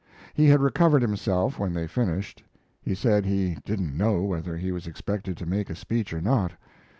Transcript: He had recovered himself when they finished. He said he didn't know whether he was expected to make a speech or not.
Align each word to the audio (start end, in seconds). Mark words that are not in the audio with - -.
He 0.33 0.47
had 0.47 0.61
recovered 0.61 1.03
himself 1.03 1.59
when 1.59 1.75
they 1.75 1.85
finished. 1.85 2.41
He 2.81 2.95
said 2.95 3.23
he 3.23 3.59
didn't 3.63 3.95
know 3.95 4.23
whether 4.23 4.57
he 4.57 4.71
was 4.71 4.87
expected 4.87 5.37
to 5.37 5.45
make 5.45 5.69
a 5.69 5.75
speech 5.75 6.11
or 6.11 6.21
not. 6.21 6.53